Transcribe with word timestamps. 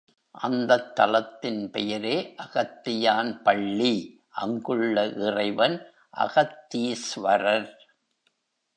அந்தத் 0.31 0.99
தலத்தின் 0.99 1.69
பெயரே 1.69 2.35
அகத்தியான் 2.37 3.41
பள்ளி, 3.43 4.23
அங்குள்ள 4.29 5.05
இறைவன் 5.07 5.93
அகத்தீஸ்வரர். 6.17 7.69